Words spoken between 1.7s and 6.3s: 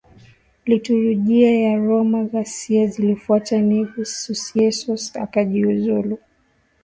Roma Ghasia zilifuata Negus Susneyos akajiuzulu